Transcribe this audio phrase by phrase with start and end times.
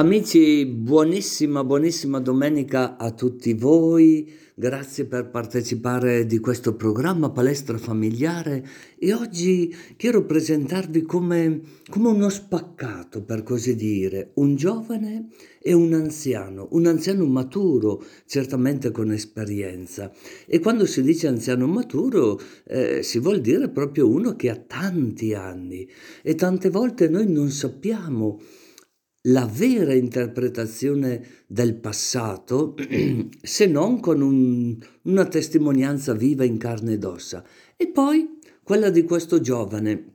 [0.00, 4.32] Amici, buonissima, buonissima domenica a tutti voi.
[4.54, 8.66] Grazie per partecipare di questo programma Palestra Familiare
[8.98, 15.28] e oggi quiero presentarvi come, come uno spaccato, per così dire, un giovane
[15.60, 20.10] e un anziano, un anziano maturo, certamente con esperienza.
[20.46, 25.34] E quando si dice anziano maturo eh, si vuol dire proprio uno che ha tanti
[25.34, 25.86] anni
[26.22, 28.40] e tante volte noi non sappiamo
[29.24, 32.74] la vera interpretazione del passato
[33.42, 37.44] se non con un, una testimonianza viva in carne ed ossa.
[37.76, 40.12] E poi quella di questo giovane,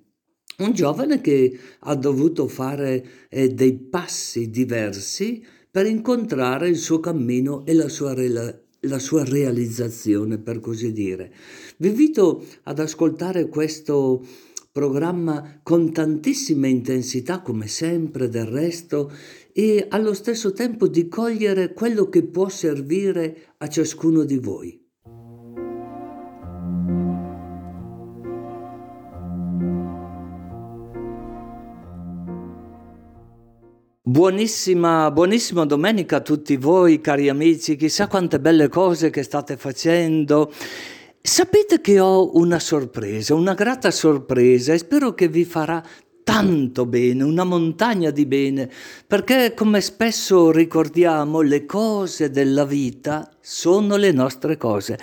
[0.58, 7.66] un giovane che ha dovuto fare eh, dei passi diversi per incontrare il suo cammino
[7.66, 11.34] e la sua, rela- la sua realizzazione, per così dire.
[11.78, 14.26] Vi invito ad ascoltare questo
[14.76, 19.10] programma con tantissima intensità come sempre del resto
[19.54, 24.78] e allo stesso tempo di cogliere quello che può servire a ciascuno di voi.
[34.02, 40.52] Buonissima, buonissima domenica a tutti voi cari amici, chissà quante belle cose che state facendo
[41.26, 45.84] Sapete che ho una sorpresa, una grata sorpresa e spero che vi farà
[46.24, 48.70] tanto bene, una montagna di bene,
[49.08, 55.00] perché come spesso ricordiamo le cose della vita sono le nostre cose.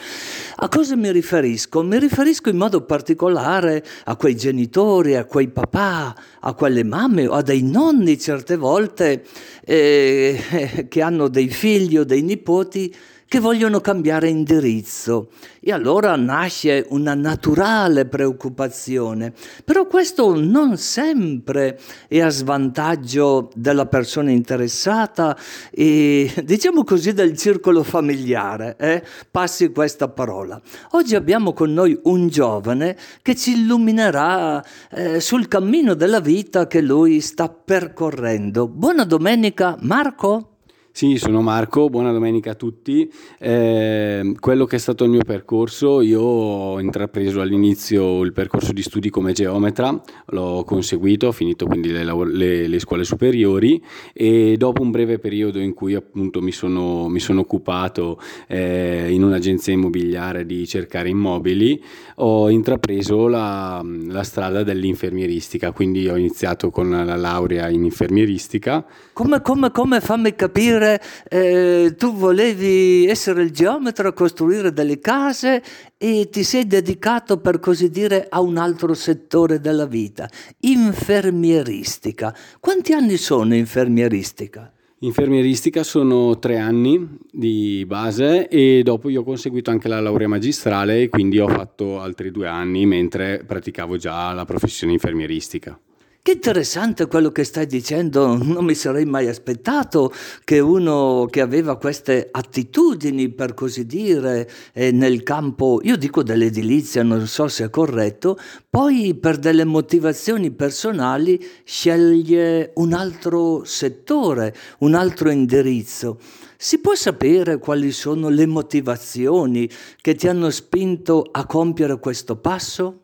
[0.56, 1.82] A cosa mi riferisco?
[1.82, 7.32] Mi riferisco in modo particolare a quei genitori, a quei papà, a quelle mamme o
[7.32, 9.24] a dei nonni certe volte
[9.64, 12.94] eh, che hanno dei figli o dei nipoti
[13.32, 19.32] che vogliono cambiare indirizzo e allora nasce una naturale preoccupazione.
[19.64, 25.34] Però questo non sempre è a svantaggio della persona interessata
[25.70, 29.02] e diciamo così del circolo familiare, eh?
[29.30, 30.60] passi questa parola.
[30.90, 36.82] Oggi abbiamo con noi un giovane che ci illuminerà eh, sul cammino della vita che
[36.82, 38.68] lui sta percorrendo.
[38.68, 40.51] Buona domenica Marco.
[40.94, 43.10] Sì, sono Marco, buona domenica a tutti.
[43.38, 48.82] Eh, quello che è stato il mio percorso, io ho intrapreso all'inizio il percorso di
[48.82, 53.82] studi come geometra, l'ho conseguito, ho finito quindi le, le, le scuole superiori
[54.12, 59.24] e dopo un breve periodo in cui appunto mi sono, mi sono occupato eh, in
[59.24, 61.82] un'agenzia immobiliare di cercare immobili,
[62.16, 68.84] ho intrapreso la, la strada dell'infermieristica, quindi ho iniziato con la laurea in infermieristica.
[69.14, 75.62] Come, come, come, fammi capire dire eh, tu volevi essere il geometra, costruire delle case
[75.96, 80.28] e ti sei dedicato per così dire a un altro settore della vita,
[80.60, 82.36] infermieristica.
[82.58, 84.72] Quanti anni sono infermieristica?
[85.02, 91.02] Infermieristica sono tre anni di base e dopo io ho conseguito anche la laurea magistrale
[91.02, 95.76] e quindi ho fatto altri due anni mentre praticavo già la professione infermieristica.
[96.24, 100.12] Che interessante quello che stai dicendo, non mi sarei mai aspettato
[100.44, 107.02] che uno che aveva queste attitudini, per così dire, eh, nel campo, io dico dell'edilizia,
[107.02, 108.38] non so se è corretto,
[108.70, 116.20] poi per delle motivazioni personali sceglie un altro settore, un altro indirizzo.
[116.56, 119.68] Si può sapere quali sono le motivazioni
[120.00, 123.01] che ti hanno spinto a compiere questo passo?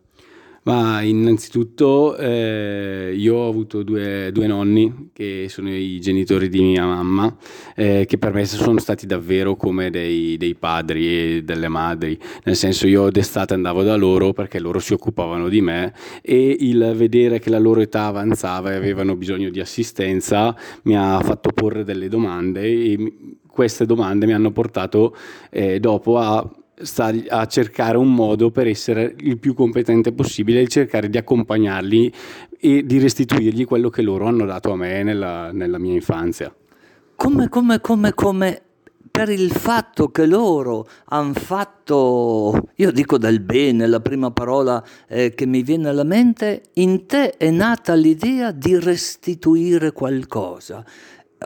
[0.69, 6.85] Ma innanzitutto eh, io ho avuto due, due, nonni che sono i genitori di mia
[6.85, 7.35] mamma,
[7.75, 12.55] eh, che per me sono stati davvero come dei, dei, padri e delle madri, nel
[12.55, 17.39] senso io d'estate andavo da loro perché loro si occupavano di me e il vedere
[17.39, 22.09] che la loro età avanzava e avevano bisogno di assistenza mi ha fatto porre delle
[22.09, 23.13] domande e
[23.47, 25.17] queste domande mi hanno portato
[25.49, 26.47] eh, dopo a
[26.83, 32.13] sta a cercare un modo per essere il più competente possibile e cercare di accompagnarli
[32.59, 36.55] e di restituirgli quello che loro hanno dato a me nella, nella mia infanzia.
[37.17, 38.63] Come, come, come, come
[39.11, 45.35] per il fatto che loro hanno fatto, io dico del bene, la prima parola eh,
[45.35, 50.85] che mi viene alla mente, in te è nata l'idea di restituire qualcosa.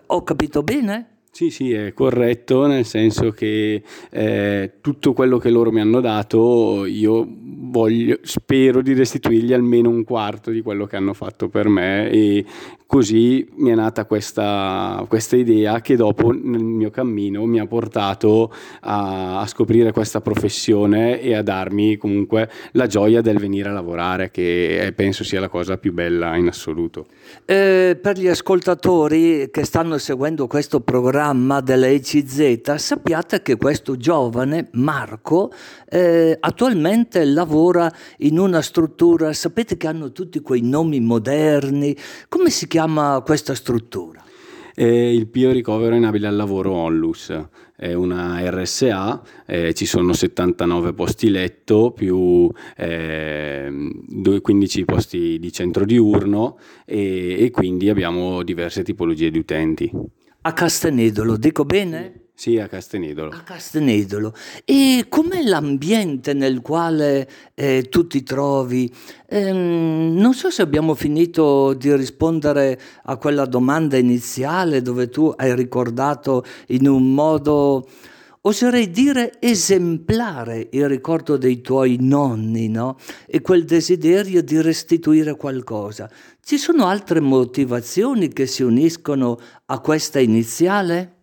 [0.07, 1.07] Ho capito bene?
[1.35, 6.85] Sì, sì, è corretto, nel senso che eh, tutto quello che loro mi hanno dato
[6.85, 7.27] io
[7.73, 12.45] voglio, spero di restituirgli almeno un quarto di quello che hanno fatto per me e
[12.87, 18.53] così mi è nata questa, questa idea che dopo nel mio cammino mi ha portato
[18.83, 24.31] a, a, scoprire questa professione e a darmi comunque la gioia del venire a lavorare,
[24.31, 27.07] che penso sia la cosa più bella in assoluto.
[27.47, 31.01] Eh, per gli ascoltatori che stanno seguendo questo programma,
[31.33, 35.53] programma dell'ECZ, sappiate che questo giovane, Marco,
[35.89, 37.62] eh, attualmente lavora
[38.19, 41.97] in una struttura, sapete che hanno tutti quei nomi moderni,
[42.29, 44.23] come si chiama questa struttura?
[44.75, 47.33] Eh, il Pio Ricovero Inabile al Lavoro Onlus,
[47.77, 53.71] è una RSA, eh, ci sono 79 posti letto più eh,
[54.41, 59.91] 15 posti di centro diurno e, e quindi abbiamo diverse tipologie di utenti.
[60.43, 62.22] A Castenedolo, dico bene?
[62.35, 63.31] Sì, a Castenedolo.
[63.31, 64.35] A Castenedolo.
[64.65, 68.93] E com'è l'ambiente nel quale eh, tu ti trovi?
[69.29, 75.55] Ehm, non so se abbiamo finito di rispondere a quella domanda iniziale dove tu hai
[75.55, 77.87] ricordato in un modo
[78.45, 82.97] oserei dire esemplare il ricordo dei tuoi nonni, no?
[83.27, 86.11] E quel desiderio di restituire qualcosa.
[86.43, 91.22] Ci sono altre motivazioni che si uniscono a questa iniziale?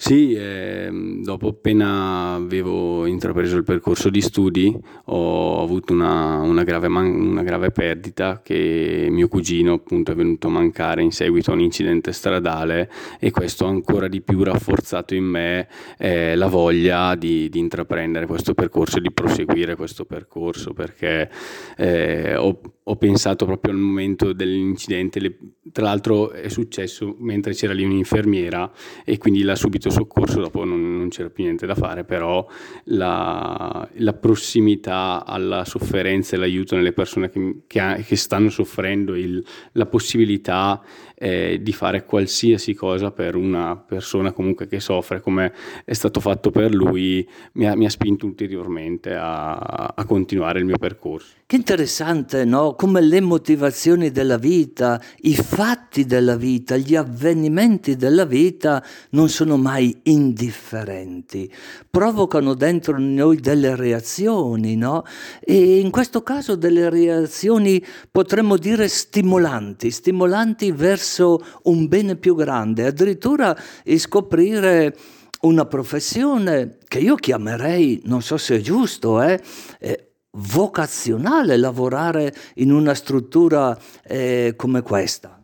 [0.00, 0.88] Sì, eh,
[1.24, 4.72] dopo appena avevo intrapreso il percorso di studi
[5.06, 10.46] ho avuto una, una, grave man- una, grave perdita che mio cugino appunto è venuto
[10.46, 15.16] a mancare in seguito a un incidente stradale e questo ha ancora di più rafforzato
[15.16, 15.66] in me
[15.98, 21.28] eh, la voglia di, di, intraprendere questo percorso e di proseguire questo percorso perché
[21.76, 25.36] eh, ho, ho, pensato proprio al momento dell'incidente, le,
[25.72, 28.70] tra l'altro è successo mentre c'era lì un'infermiera
[29.04, 32.46] e quindi l'ha subito subito soccorso, dopo non, non c'era più niente da fare, però
[32.84, 39.44] la, la prossimità alla sofferenza e l'aiuto nelle persone che, che, che stanno soffrendo, il,
[39.72, 40.82] la possibilità
[41.18, 45.52] eh, di fare qualsiasi cosa per una persona comunque che soffre, come
[45.84, 49.54] è stato fatto per lui, mi ha, mi ha spinto ulteriormente a,
[49.94, 51.34] a, continuare il mio percorso.
[51.44, 52.74] Che interessante, no?
[52.74, 59.56] Come le motivazioni della vita, i fatti della vita, gli avvenimenti della vita non sono
[59.56, 61.52] mai indifferenti,
[61.90, 65.04] provocano dentro noi delle reazioni, no?
[65.40, 72.86] E in questo caso delle reazioni potremmo dire stimolanti, stimolanti verso un bene più grande,
[72.86, 73.56] addirittura
[73.96, 74.96] scoprire
[75.40, 79.40] una professione che io chiamerei, non so se è giusto, eh,
[79.78, 85.42] eh, vocazionale lavorare in una struttura eh, come questa.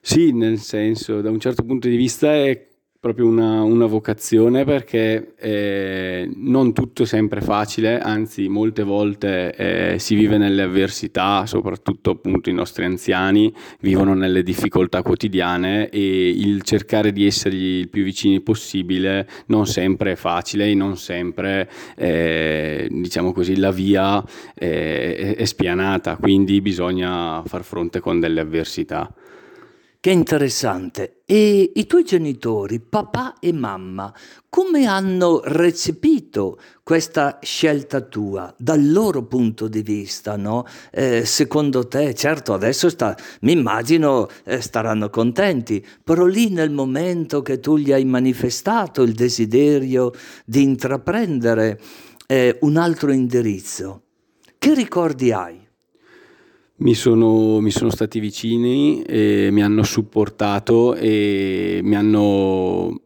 [0.00, 2.67] Sì, nel senso, da un certo punto di vista è
[3.00, 9.98] proprio una, una vocazione perché eh, non tutto è sempre facile, anzi molte volte eh,
[10.00, 16.62] si vive nelle avversità, soprattutto appunto i nostri anziani vivono nelle difficoltà quotidiane e il
[16.62, 22.88] cercare di essergli il più vicini possibile non sempre è facile e non sempre eh,
[22.90, 24.20] diciamo così la via
[24.54, 29.08] eh, è spianata, quindi bisogna far fronte con delle avversità.
[30.08, 31.20] Che interessante.
[31.26, 34.10] E i tuoi genitori, papà e mamma,
[34.48, 40.38] come hanno recepito questa scelta tua dal loro punto di vista?
[40.38, 40.64] No?
[40.90, 42.88] Eh, secondo te, certo, adesso
[43.42, 49.12] mi immagino eh, staranno contenti, però lì nel momento che tu gli hai manifestato il
[49.12, 50.12] desiderio
[50.46, 51.78] di intraprendere
[52.26, 54.04] eh, un altro indirizzo,
[54.56, 55.67] che ricordi hai?
[56.80, 63.00] Mi sono, mi sono stati vicini, mi hanno supportato e mi hanno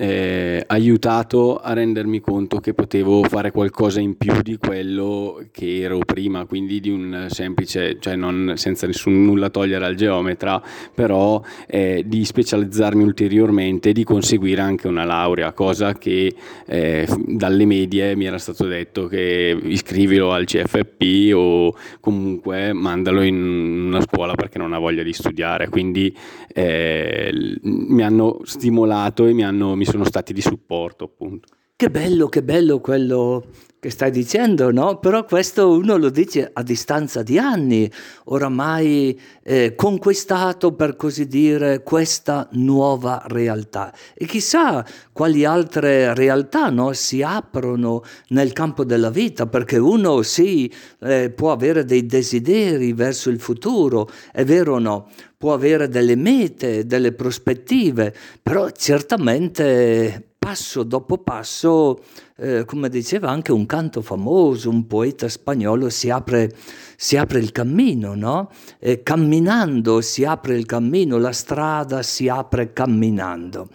[0.00, 5.98] eh, aiutato a rendermi conto che potevo fare qualcosa in più di quello che ero
[5.98, 10.62] prima, quindi di un semplice, cioè non, senza nessun nulla togliere al geometra,
[10.94, 16.32] però eh, di specializzarmi ulteriormente e di conseguire anche una laurea, cosa che
[16.66, 23.86] eh, dalle medie mi era stato detto che iscrivilo al CFP o comunque mandalo in
[23.88, 26.16] una scuola perché non ha voglia di studiare, quindi
[26.54, 31.48] eh, mi hanno stimolato e mi hanno mi sono stati di supporto appunto.
[31.76, 33.44] Che bello, che bello quello
[33.80, 34.98] che stai dicendo, no?
[34.98, 37.88] Però questo uno lo dice a distanza di anni,
[38.24, 43.94] oramai eh, conquistato, per così dire, questa nuova realtà.
[44.14, 50.72] E chissà quali altre realtà no, si aprono nel campo della vita, perché uno sì,
[51.00, 55.08] eh, può avere dei desideri verso il futuro, è vero o no?
[55.36, 61.98] Può avere delle mete, delle prospettive, però certamente passo dopo passo,
[62.38, 66.50] eh, come diceva anche un canto famoso, un poeta spagnolo, si apre,
[66.96, 68.50] si apre il cammino, no?
[68.78, 73.68] E camminando si apre il cammino, la strada si apre camminando.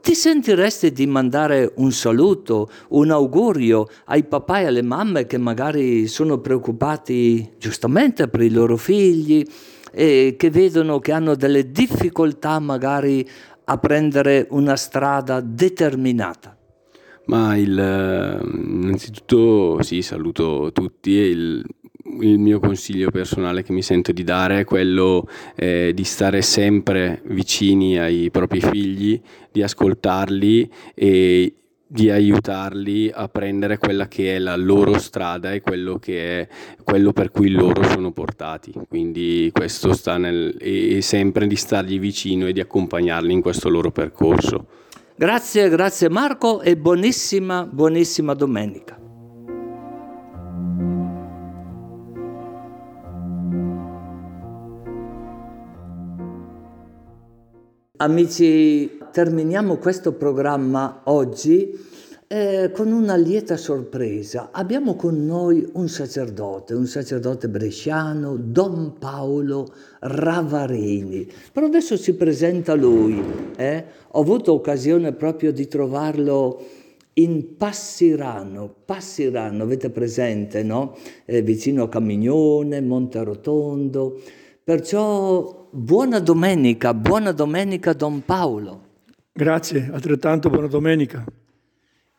[0.00, 6.06] Ti sentiresti di mandare un saluto, un augurio ai papà e alle mamme che magari
[6.06, 9.46] sono preoccupati giustamente per i loro figli
[9.92, 13.26] e che vedono che hanno delle difficoltà magari
[13.68, 16.56] a prendere una strada determinata?
[17.26, 21.64] Ma il, innanzitutto sì, saluto tutti e il,
[22.20, 27.22] il mio consiglio personale che mi sento di dare è quello eh, di stare sempre
[27.24, 29.20] vicini ai propri figli,
[29.50, 31.54] di ascoltarli e
[31.88, 36.48] di aiutarli a prendere quella che è la loro strada e quello che è
[36.82, 38.72] quello per cui loro sono portati.
[38.88, 43.90] Quindi questo sta nel e sempre di stargli vicino e di accompagnarli in questo loro
[43.92, 44.66] percorso.
[45.14, 49.00] Grazie, grazie Marco e buonissima, buonissima domenica.
[57.98, 61.72] Amici, terminiamo questo programma oggi
[62.26, 64.50] eh, con una lieta sorpresa.
[64.52, 71.26] Abbiamo con noi un sacerdote, un sacerdote bresciano, Don Paolo Ravarini.
[71.50, 73.18] Però adesso si presenta lui.
[73.56, 73.84] Eh?
[74.08, 76.62] Ho avuto occasione proprio di trovarlo
[77.14, 80.94] in Passirano, Passirano, avete presente, no?
[81.24, 84.20] Eh, vicino a Camignone, Monterotondo.
[84.62, 88.85] Perciò Buona domenica, buona domenica Don Paolo.
[89.36, 91.22] Grazie, altrettanto buona domenica.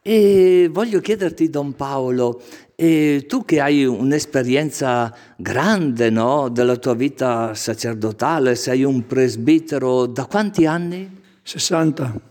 [0.04, 2.44] E voglio chiederti, Don Paolo,
[2.76, 10.28] eh, tu che hai un'esperienza grande no, della tua vita sacerdotale, sei un presbitero da
[10.28, 11.10] quanti anni?
[11.42, 12.22] 60.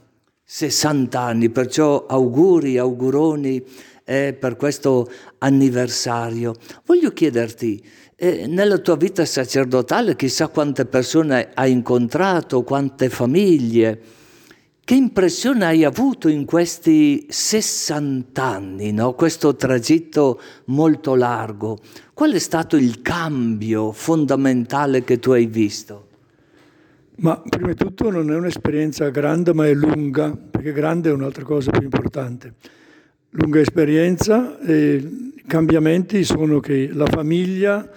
[0.44, 3.60] 60 anni, perciò auguri, auguroni
[4.04, 6.54] eh, per questo anniversario.
[6.84, 14.15] Voglio chiederti, e nella tua vita sacerdotale chissà quante persone hai incontrato, quante famiglie.
[14.86, 19.14] Che impressione hai avuto in questi 60 anni, no?
[19.14, 21.78] questo tragitto molto largo?
[22.14, 26.06] Qual è stato il cambio fondamentale che tu hai visto?
[27.16, 31.42] Ma prima di tutto non è un'esperienza grande, ma è lunga, perché grande è un'altra
[31.42, 32.54] cosa più importante.
[33.30, 37.90] Lunga esperienza e cambiamenti sono che la famiglia,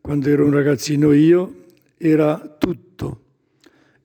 [0.00, 3.20] quando ero un ragazzino io, era tutto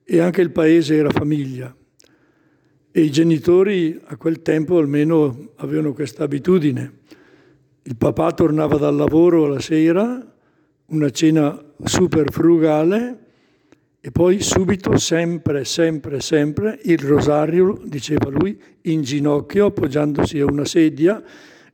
[0.04, 1.74] e anche il paese era famiglia.
[2.98, 6.94] E i genitori a quel tempo almeno avevano questa abitudine.
[7.84, 10.20] Il papà tornava dal lavoro la sera,
[10.86, 13.18] una cena super frugale
[14.00, 20.64] e poi subito, sempre, sempre, sempre, il rosario, diceva lui, in ginocchio appoggiandosi a una
[20.64, 21.22] sedia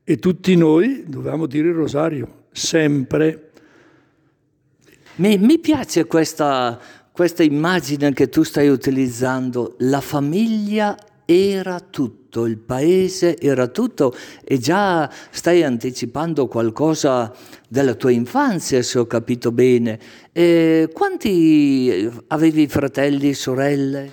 [0.05, 3.51] e tutti noi dovevamo dire il rosario, sempre.
[5.15, 6.79] Mi, mi piace questa,
[7.11, 14.15] questa immagine che tu stai utilizzando, la famiglia era tutto, il paese era tutto
[14.45, 17.35] e già stai anticipando qualcosa
[17.69, 19.99] della tua infanzia, se ho capito bene.
[20.33, 24.13] E quanti avevi fratelli, sorelle?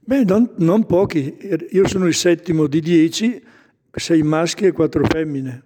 [0.00, 1.36] Beh, non, non pochi,
[1.70, 3.42] io sono il settimo di dieci
[3.90, 5.62] sei maschi e quattro femmine.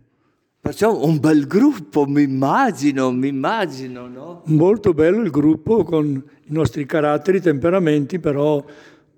[0.61, 4.43] Perciò un bel gruppo, mi immagino, mi immagino, no?
[4.47, 8.63] Molto bello il gruppo con i nostri caratteri, temperamenti, però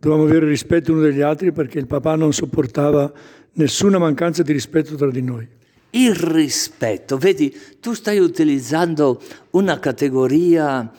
[0.01, 3.13] dovevamo avere rispetto uno degli altri perché il papà non sopportava
[3.53, 5.47] nessuna mancanza di rispetto tra di noi.
[5.91, 10.91] Il rispetto, vedi, tu stai utilizzando una categoria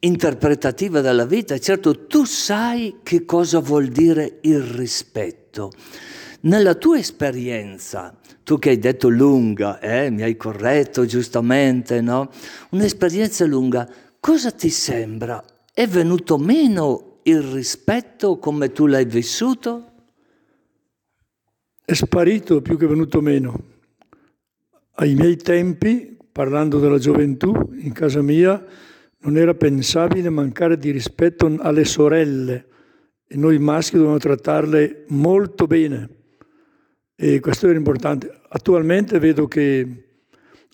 [0.00, 5.70] interpretativa della vita, certo tu sai che cosa vuol dire il rispetto.
[6.40, 12.30] Nella tua esperienza, tu che hai detto lunga, eh, mi hai corretto giustamente, no?
[12.70, 15.44] Un'esperienza lunga, cosa ti sembra?
[15.72, 19.90] È venuto meno il rispetto come tu l'hai vissuto?
[21.84, 23.70] È sparito più che venuto meno.
[24.96, 28.64] Ai miei tempi, parlando della gioventù, in casa mia
[29.18, 32.66] non era pensabile mancare di rispetto alle sorelle
[33.26, 36.08] e noi maschi dovevamo trattarle molto bene
[37.14, 38.40] e questo era importante.
[38.48, 40.06] Attualmente vedo che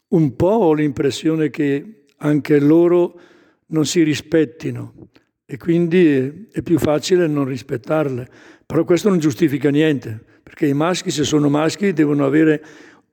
[0.08, 3.20] un po' ho l'impressione che anche loro
[3.66, 5.08] non si rispettino
[5.50, 8.28] e quindi è più facile non rispettarle.
[8.66, 12.62] Però questo non giustifica niente, perché i maschi, se sono maschi, devono avere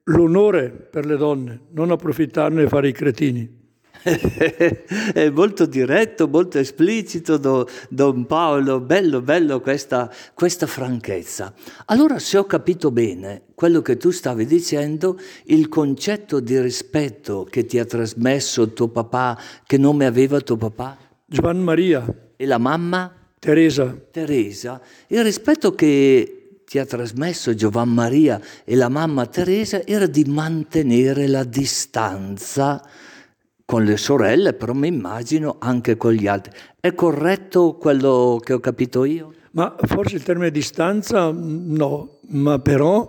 [0.04, 3.64] l'onore per le donne, non approfittarne e fare i cretini.
[4.04, 11.54] è molto diretto, molto esplicito do, Don Paolo, bello, bello questa, questa franchezza.
[11.86, 17.66] Allora se ho capito bene quello che tu stavi dicendo, il concetto di rispetto che
[17.66, 20.98] ti ha trasmesso tuo papà, che nome aveva tuo papà?
[21.26, 22.25] Giovanni Maria.
[22.36, 23.14] E la mamma?
[23.40, 23.96] Teresa.
[24.12, 24.82] Teresa.
[25.08, 31.28] Il rispetto che ti ha trasmesso Giovanni Maria e la mamma Teresa era di mantenere
[31.28, 32.84] la distanza
[33.64, 36.52] con le sorelle, però mi immagino anche con gli altri.
[36.80, 39.34] È corretto quello che ho capito io?
[39.52, 43.08] Ma forse il termine distanza no, ma però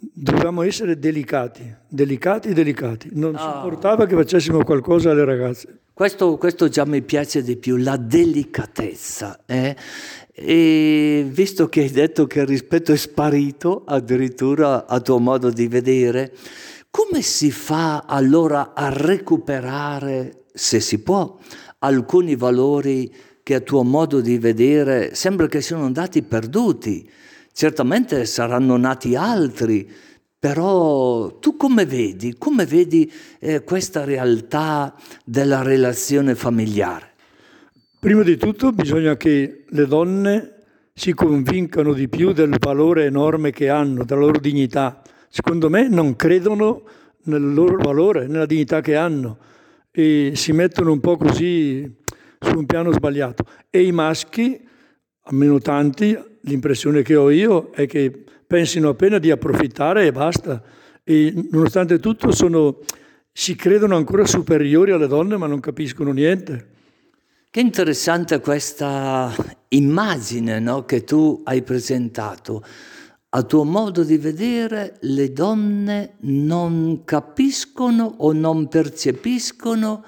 [0.00, 3.08] dovevamo essere delicati, delicati, delicati.
[3.12, 3.38] Non oh.
[3.38, 5.80] supportava che facessimo qualcosa alle ragazze.
[5.92, 9.40] Questo, questo, già mi piace di più, la delicatezza.
[9.46, 9.74] Eh?
[10.32, 15.66] E visto che hai detto che il rispetto è sparito, addirittura a tuo modo di
[15.66, 16.32] vedere,
[16.90, 21.36] come si fa allora a recuperare, se si può,
[21.80, 23.12] alcuni valori
[23.42, 27.10] che a tuo modo di vedere sembra che siano andati perduti?
[27.58, 29.90] Certamente saranno nati altri,
[30.38, 37.14] però tu come vedi, come vedi eh, questa realtà della relazione familiare?
[37.98, 40.52] Prima di tutto bisogna che le donne
[40.94, 46.14] si convincano di più del valore enorme che hanno, della loro dignità secondo me non
[46.14, 46.84] credono
[47.24, 49.36] nel loro valore, nella dignità che hanno
[49.90, 51.92] e si mettono un po' così
[52.38, 53.42] su un piano sbagliato.
[53.68, 54.64] E i maschi,
[55.22, 60.62] almeno tanti, l'impressione che ho io è che pensino appena di approfittare e basta.
[61.04, 62.78] E nonostante tutto sono,
[63.32, 66.76] si credono ancora superiori alle donne ma non capiscono niente.
[67.50, 69.34] Che interessante questa
[69.68, 72.62] immagine no, che tu hai presentato
[73.30, 80.02] a tuo modo di vedere, le donne non capiscono o non percepiscono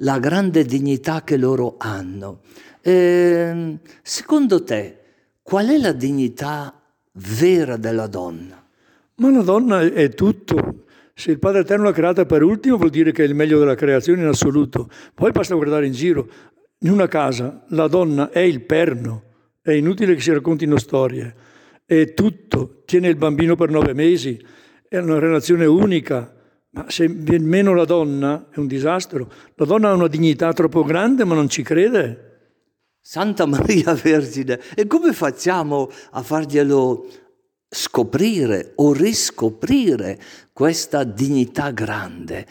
[0.00, 2.40] la grande dignità che loro hanno.
[2.82, 4.98] E, secondo te,
[5.46, 6.74] qual è la dignità
[7.12, 8.60] vera della donna?
[9.18, 10.86] Ma la donna è tutto.
[11.14, 13.76] Se il Padre Eterno l'ha creata per ultimo vuol dire che è il meglio della
[13.76, 14.90] creazione in assoluto.
[15.14, 16.28] Poi basta guardare in giro.
[16.80, 19.22] In una casa la donna è il perno.
[19.62, 21.34] È inutile che si raccontino storie
[21.86, 24.44] è tutto, tiene il bambino per nove mesi,
[24.88, 26.34] è una relazione unica,
[26.70, 29.30] ma se viene meno la donna è un disastro.
[29.54, 32.35] La donna ha una dignità troppo grande ma non ci crede.
[33.08, 37.06] Santa Maria Vergine, e come facciamo a farglielo
[37.68, 40.18] scoprire o riscoprire
[40.52, 42.44] questa dignità grande?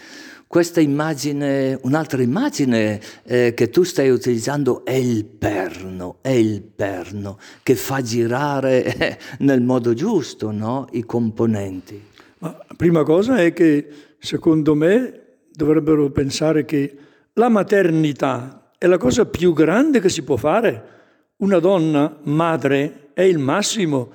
[0.48, 7.38] Questa immagine, un'altra immagine eh, che tu stai utilizzando è il perno, è il perno
[7.62, 10.88] che fa girare eh, nel modo giusto no?
[10.94, 12.02] i componenti.
[12.38, 13.90] Ma la prima cosa è che
[14.20, 16.98] secondo me dovrebbero pensare che
[17.34, 20.94] la maternità è la cosa più grande che si può fare.
[21.38, 24.12] Una donna madre è il massimo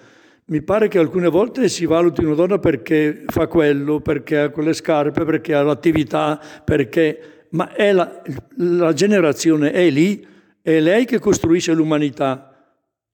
[0.50, 4.72] mi pare che alcune volte si valuti una donna perché fa quello, perché ha quelle
[4.72, 7.46] scarpe, perché ha l'attività, perché...
[7.50, 8.22] Ma è la,
[8.56, 10.24] la generazione è lì,
[10.60, 12.52] è lei che costruisce l'umanità.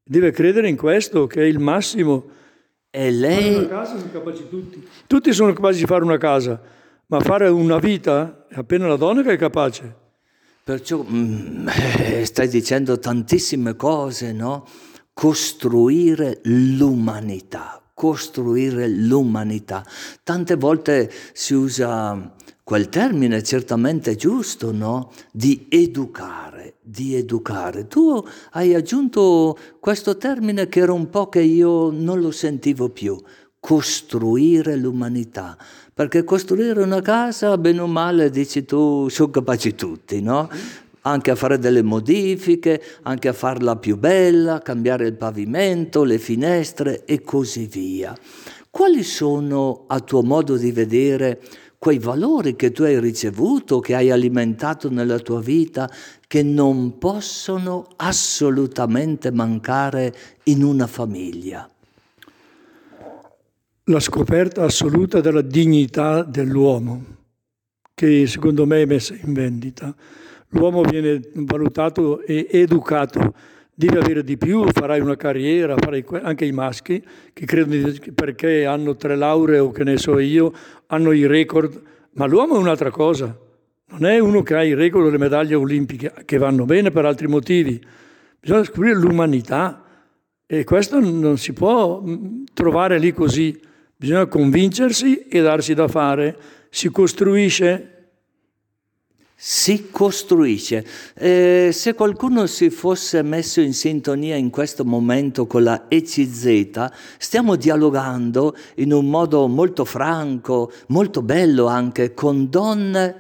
[0.03, 2.27] Deve credere in questo, che è il massimo.
[2.91, 3.53] E lei...
[3.53, 4.89] Fare una casa sono capaci tutti.
[5.07, 6.59] Tutti sono capaci di fare una casa,
[7.07, 9.95] ma fare una vita è appena la donna che è capace.
[10.67, 14.67] Perciò mm, eh, stai dicendo tantissime cose, no?
[15.13, 19.87] costruire l'umanità, costruire l'umanità.
[20.25, 25.13] Tante volte si usa quel termine certamente giusto, no?
[25.31, 27.87] Di educare, di educare.
[27.87, 33.17] Tu hai aggiunto questo termine che era un po' che io non lo sentivo più,
[33.61, 35.57] costruire l'umanità.
[35.93, 40.49] Perché costruire una casa, bene o male, dici tu, sono capaci tutti, no?
[41.07, 47.05] anche a fare delle modifiche, anche a farla più bella, cambiare il pavimento, le finestre
[47.05, 48.15] e così via.
[48.69, 51.41] Quali sono, a tuo modo di vedere,
[51.79, 55.89] quei valori che tu hai ricevuto, che hai alimentato nella tua vita,
[56.27, 60.15] che non possono assolutamente mancare
[60.45, 61.71] in una famiglia?
[63.89, 67.05] La scoperta assoluta della dignità dell'uomo,
[67.95, 69.95] che secondo me è messa in vendita.
[70.49, 73.33] L'uomo viene valutato e educato.
[73.73, 77.01] Devi avere di più, farai una carriera, farai anche i maschi
[77.33, 80.53] che credono perché hanno tre lauree o che ne so io,
[80.87, 81.81] hanno i record,
[82.15, 83.39] ma l'uomo è un'altra cosa,
[83.91, 87.05] non è uno che ha i record o le medaglie olimpiche, che vanno bene per
[87.05, 87.81] altri motivi,
[88.41, 89.85] bisogna scoprire l'umanità
[90.45, 96.37] e questo non si può mm, trovare lì così, bisogna convincersi e darsi da fare,
[96.71, 97.97] si costruisce
[99.39, 100.85] si costruisce.
[101.15, 106.87] Eh, se qualcuno si fosse messo in sintonia in questo momento con la ECZ,
[107.19, 113.15] stiamo dialogando in un modo molto franco, molto bello anche con Don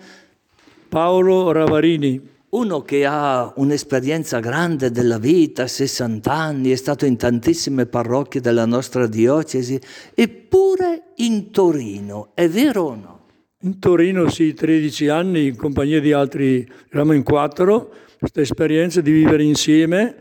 [0.88, 2.34] Paolo Ravarini.
[2.56, 8.64] Uno che ha un'esperienza grande della vita, 60 anni, è stato in tantissime parrocchie della
[8.64, 9.78] nostra diocesi,
[10.14, 13.26] eppure in Torino, è vero o no?
[13.60, 19.10] In Torino sì, 13 anni in compagnia di altri, eravamo in quattro, questa esperienza di
[19.10, 20.16] vivere insieme,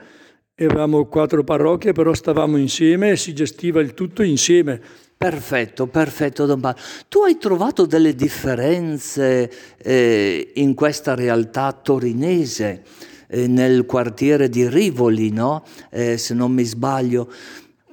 [0.55, 4.81] eravamo quattro parrocchie, però stavamo insieme e si gestiva il tutto insieme.
[5.17, 6.77] Perfetto, perfetto Don Paolo.
[7.07, 12.83] Tu hai trovato delle differenze eh, in questa realtà torinese,
[13.27, 15.63] eh, nel quartiere di Rivoli, no?
[15.89, 17.31] Eh, se non mi sbaglio.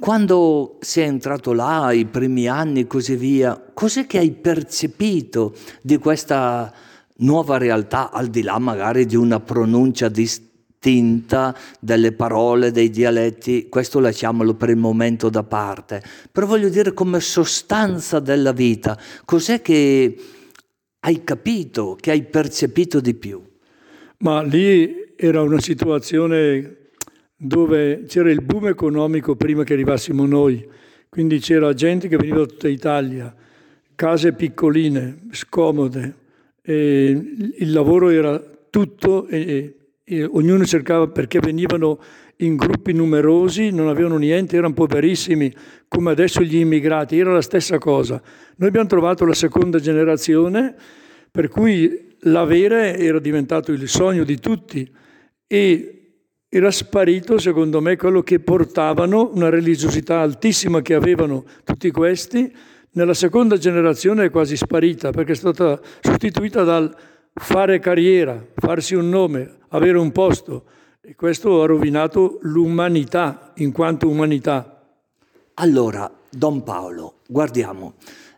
[0.00, 5.98] Quando sei entrato là, i primi anni e così via, cos'è che hai percepito di
[5.98, 6.72] questa
[7.18, 10.08] nuova realtà, al di là magari di una pronuncia
[10.83, 16.92] distinta delle parole, dei dialetti, questo lasciamolo per il momento da parte, però voglio dire
[16.92, 20.16] come sostanza della vita, cos'è che
[20.99, 23.40] hai capito, che hai percepito di più?
[24.18, 26.90] Ma lì era una situazione
[27.37, 30.68] dove c'era il boom economico prima che arrivassimo noi,
[31.09, 33.33] quindi c'era gente che veniva da tutta Italia,
[33.95, 36.16] case piccoline, scomode,
[36.64, 38.40] il lavoro era
[38.71, 42.01] tutto e, e ognuno cercava perché venivano
[42.37, 45.55] in gruppi numerosi, non avevano niente, erano poverissimi,
[45.87, 48.21] come adesso gli immigrati, era la stessa cosa.
[48.57, 50.75] Noi abbiamo trovato la seconda generazione
[51.31, 54.91] per cui l'avere era diventato il sogno di tutti
[55.47, 56.03] e
[56.49, 62.53] era sparito, secondo me, quello che portavano, una religiosità altissima che avevano tutti questi,
[62.93, 66.95] nella seconda generazione è quasi sparita, perché è stata sostituita dal
[67.35, 70.64] fare carriera, farsi un nome, avere un posto.
[71.01, 74.87] E questo ha rovinato l'umanità in quanto umanità.
[75.55, 77.95] Allora, Don Paolo, guardiamo.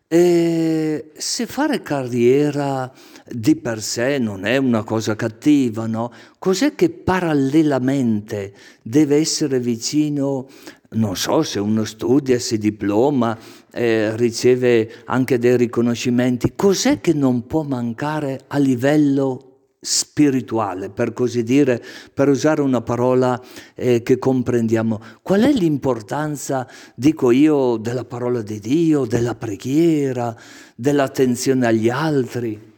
[0.06, 2.92] Eh, se fare carriera
[3.26, 6.12] di per sé non è una cosa cattiva, no?
[6.38, 10.46] Cos'è che parallelamente deve essere vicino,
[10.90, 13.36] non so se uno studia, si diploma,
[13.74, 21.42] eh, riceve anche dei riconoscimenti, cos'è che non può mancare a livello spirituale, per così
[21.42, 21.82] dire,
[22.14, 23.40] per usare una parola
[23.74, 25.00] eh, che comprendiamo.
[25.20, 30.34] Qual è l'importanza, dico io, della parola di Dio, della preghiera,
[30.76, 32.72] dell'attenzione agli altri?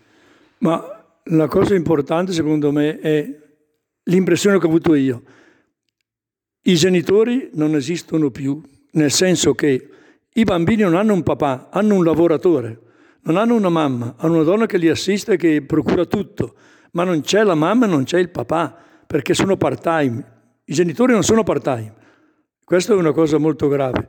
[0.59, 0.82] Ma
[1.24, 3.38] la cosa importante secondo me è
[4.04, 5.22] l'impressione che ho avuto io.
[6.62, 8.61] I genitori non esistono più,
[8.92, 9.90] nel senso che
[10.37, 12.81] i bambini non hanno un papà, hanno un lavoratore,
[13.22, 16.55] non hanno una mamma, hanno una donna che li assiste e che procura tutto,
[16.92, 20.35] ma non c'è la mamma non c'è il papà, perché sono part-time.
[20.64, 21.94] I genitori non sono part-time.
[22.62, 24.09] Questa è una cosa molto grave.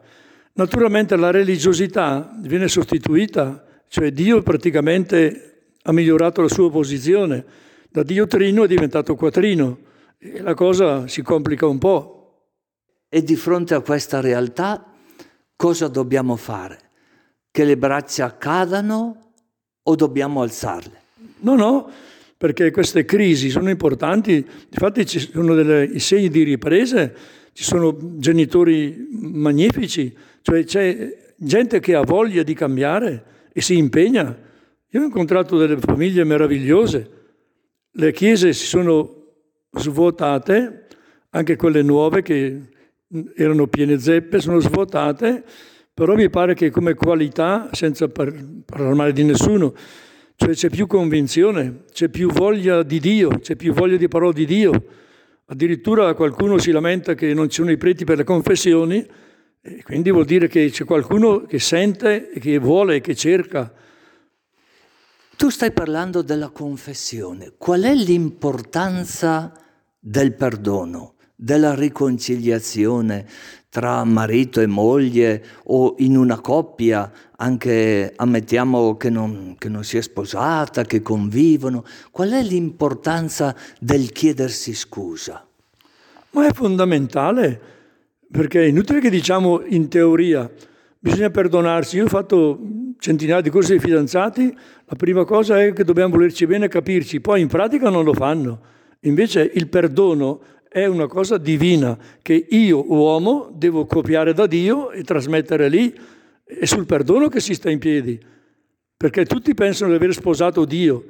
[0.54, 7.46] Naturalmente la religiosità viene sostituita, cioè Dio praticamente ha migliorato la sua posizione,
[7.90, 9.80] da diotrino è diventato quattrino
[10.18, 12.14] e la cosa si complica un po'.
[13.08, 14.92] E di fronte a questa realtà
[15.58, 16.80] cosa dobbiamo fare?
[17.52, 19.32] Che le braccia cadano
[19.84, 21.02] o dobbiamo alzarle?
[21.40, 21.90] No, no,
[22.38, 24.36] perché queste crisi sono importanti,
[24.70, 27.16] infatti ci sono dei segni di riprese,
[27.52, 34.46] ci sono genitori magnifici, cioè c'è gente che ha voglia di cambiare e si impegna
[34.92, 37.12] io ho incontrato delle famiglie meravigliose,
[37.92, 39.16] le chiese si sono
[39.72, 40.88] svuotate,
[41.32, 42.62] anche quelle nuove che
[43.36, 45.44] erano piene zeppe, sono svuotate,
[45.94, 49.74] però mi pare che come qualità, senza parlare male di nessuno,
[50.36, 54.46] cioè c'è più convinzione, c'è più voglia di Dio, c'è più voglia di parola di
[54.46, 54.72] Dio.
[55.46, 59.06] Addirittura qualcuno si lamenta che non ci sono i preti per le confessioni,
[59.62, 63.74] e quindi vuol dire che c'è qualcuno che sente, che vuole, che cerca
[65.38, 67.54] tu stai parlando della confessione.
[67.58, 69.54] Qual è l'importanza
[70.00, 73.28] del perdono, della riconciliazione
[73.70, 80.02] tra marito e moglie o in una coppia, anche ammettiamo che non, che non sia
[80.02, 81.86] sposata, che convivono?
[82.10, 85.46] Qual è l'importanza del chiedersi scusa?
[86.32, 87.62] Ma è fondamentale,
[88.32, 90.50] perché è inutile che diciamo in teoria,
[90.98, 91.98] bisogna perdonarsi.
[91.98, 92.60] Io ho fatto
[92.98, 97.22] centinaia di corsi di fidanzati, la prima cosa è che dobbiamo volerci bene e capirci,
[97.22, 98.76] poi in pratica non lo fanno.
[99.02, 105.04] Invece il perdono è una cosa divina che io, uomo, devo copiare da Dio e
[105.04, 105.94] trasmettere lì.
[106.44, 108.20] È sul perdono che si sta in piedi,
[108.96, 111.06] perché tutti pensano di aver sposato Dio.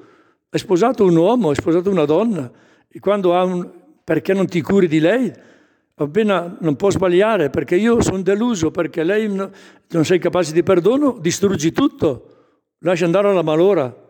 [0.50, 2.50] Hai sposato un uomo, hai sposato una donna,
[2.88, 3.70] e quando ha un...
[4.04, 5.32] perché non ti curi di lei?
[5.96, 11.18] Appena non può sbagliare, perché io sono deluso, perché lei non sei capace di perdono,
[11.20, 12.36] distruggi tutto,
[12.80, 14.06] lascia andare alla malora.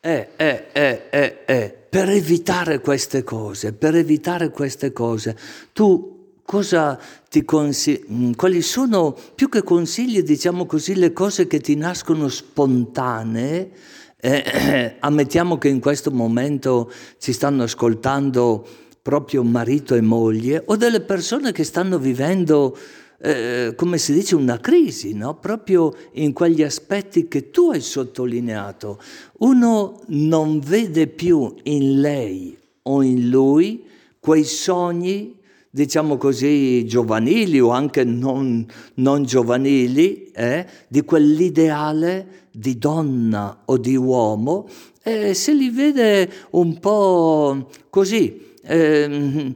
[0.00, 5.36] Eh, eh, eh, eh, eh per evitare queste cose, per evitare queste cose,
[5.72, 6.98] tu cosa
[7.30, 8.04] ti consigli?
[8.10, 13.70] Mm, quali sono più che consigli, diciamo così, le cose che ti nascono spontanee?
[14.16, 18.66] Eh, eh, ammettiamo che in questo momento ci stanno ascoltando
[19.00, 22.76] proprio marito e moglie o delle persone che stanno vivendo
[23.24, 25.36] eh, come si dice, una crisi, no?
[25.36, 29.00] proprio in quegli aspetti che tu hai sottolineato.
[29.38, 33.82] Uno non vede più in lei o in lui
[34.20, 35.36] quei sogni,
[35.70, 40.66] diciamo così, giovanili o anche non, non giovanili, eh?
[40.86, 44.68] di quell'ideale di donna o di uomo,
[45.02, 48.52] e se li vede un po' così.
[48.62, 49.54] Eh,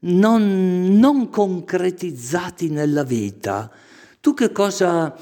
[0.00, 3.70] non, non concretizzati nella vita,
[4.20, 5.14] tu che cosa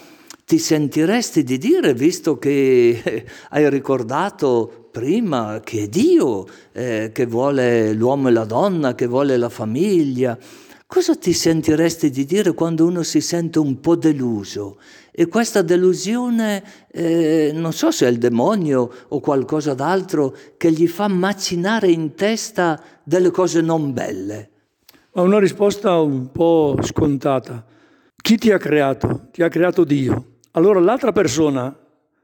[0.44, 7.92] ti sentiresti di dire, visto che hai ricordato prima che è Dio eh, che vuole
[7.92, 10.38] l'uomo e la donna, che vuole la famiglia?
[10.86, 14.78] Cosa ti sentiresti di dire quando uno si sente un po' deluso?
[15.10, 20.86] E questa delusione, eh, non so se è il demonio o qualcosa d'altro, che gli
[20.86, 24.50] fa macinare in testa delle cose non belle.
[25.16, 27.64] Ma una risposta un po' scontata.
[28.16, 29.28] Chi ti ha creato?
[29.30, 30.38] Ti ha creato Dio.
[30.52, 31.72] Allora l'altra persona,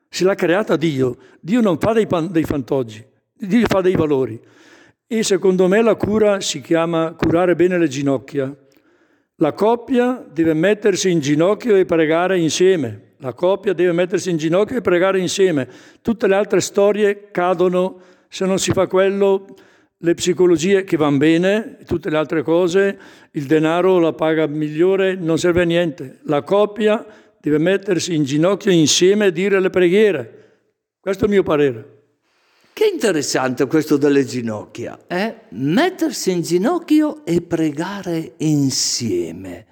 [0.08, 4.40] se l'ha creata Dio, Dio non fa dei, pan, dei fantoggi, Dio fa dei valori.
[5.06, 8.52] E secondo me la cura si chiama curare bene le ginocchia.
[9.36, 13.12] La coppia deve mettersi in ginocchio e pregare insieme.
[13.18, 15.68] La coppia deve mettersi in ginocchio e pregare insieme.
[16.02, 19.54] Tutte le altre storie cadono se non si fa quello
[20.02, 22.98] le psicologie che vanno bene, tutte le altre cose,
[23.32, 26.20] il denaro, la paga migliore, non serve a niente.
[26.24, 27.04] La coppia
[27.38, 30.38] deve mettersi in ginocchio insieme e dire le preghiere.
[31.00, 31.98] Questo è il mio parere.
[32.72, 35.34] Che interessante questo delle ginocchia, eh?
[35.50, 39.66] Mettersi in ginocchio e pregare insieme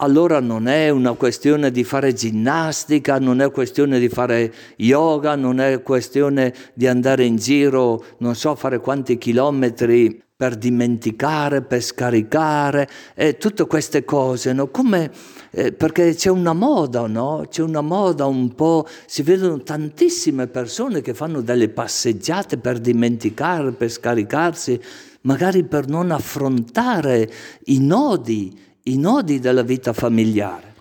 [0.00, 5.58] allora non è una questione di fare ginnastica, non è questione di fare yoga, non
[5.58, 12.88] è questione di andare in giro, non so fare quanti chilometri per dimenticare, per scaricare,
[13.14, 14.68] e tutte queste cose, no?
[14.68, 15.10] Come,
[15.50, 17.46] eh, perché c'è una moda, no?
[17.48, 23.72] C'è una moda un po', si vedono tantissime persone che fanno delle passeggiate per dimenticare,
[23.72, 24.80] per scaricarsi,
[25.22, 27.28] magari per non affrontare
[27.64, 30.74] i nodi i nodi della vita familiare.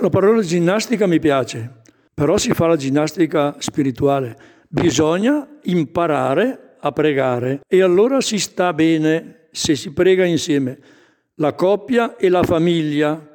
[0.00, 4.36] La parola ginnastica mi piace, però si fa la ginnastica spirituale.
[4.68, 10.78] Bisogna imparare a pregare e allora si sta bene se si prega insieme.
[11.36, 13.28] La coppia e la famiglia.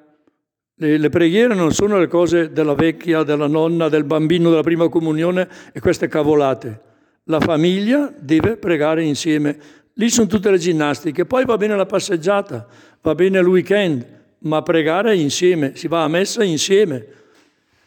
[0.80, 4.90] Le, le preghiere non sono le cose della vecchia, della nonna, del bambino della prima
[4.90, 6.82] comunione e queste cavolate.
[7.24, 9.58] La famiglia deve pregare insieme.
[10.00, 11.26] Lì sono tutte le ginnastiche.
[11.26, 12.68] Poi va bene la passeggiata,
[13.02, 14.06] va bene il weekend,
[14.40, 17.06] ma pregare insieme, si va a messa insieme.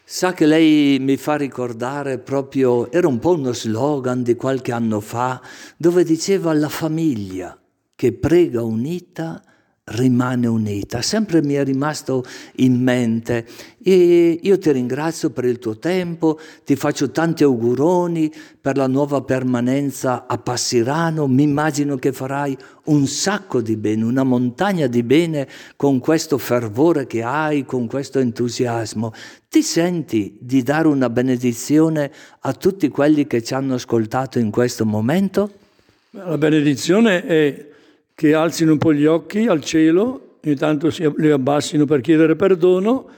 [0.02, 4.98] Sa che lei mi fa ricordare proprio, era un po' uno slogan di qualche anno
[4.98, 5.40] fa,
[5.76, 7.56] dove diceva la famiglia
[7.94, 9.40] che prega unita
[9.84, 11.02] rimane unita.
[11.02, 12.24] Sempre mi è rimasto
[12.56, 13.46] in mente
[13.82, 19.22] e io ti ringrazio per il tuo tempo, ti faccio tanti auguroni per la nuova
[19.22, 25.48] permanenza a Passirano, mi immagino che farai un sacco di bene, una montagna di bene
[25.76, 29.12] con questo fervore che hai, con questo entusiasmo.
[29.48, 34.84] Ti senti di dare una benedizione a tutti quelli che ci hanno ascoltato in questo
[34.84, 35.52] momento?
[36.10, 37.69] La benedizione è
[38.20, 42.36] che alzino un po' gli occhi al cielo, ogni tanto si, li abbassino per chiedere
[42.36, 43.08] perdono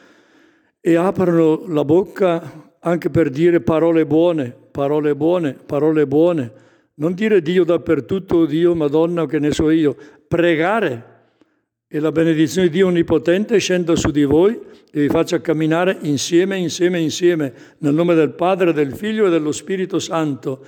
[0.80, 6.52] e aprano la bocca anche per dire parole buone, parole buone, parole buone.
[6.94, 9.96] Non dire Dio dappertutto, Dio, Madonna, che ne so io.
[10.28, 11.04] Pregare
[11.88, 14.56] e la benedizione di Dio Onnipotente scenda su di voi
[14.92, 19.50] e vi faccia camminare insieme, insieme, insieme, nel nome del Padre, del Figlio e dello
[19.50, 20.64] Spirito Santo.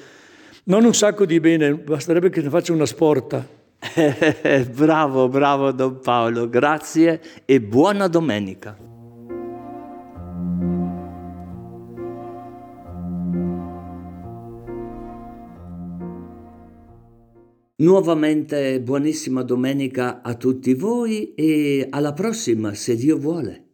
[0.64, 3.62] Non un sacco di bene, basterebbe che ne faccia una sporta.
[4.74, 8.76] bravo, bravo Don Paolo, grazie e buona domenica.
[17.76, 23.62] Nuovamente buonissima domenica a tutti voi e alla prossima, se Dio vuole.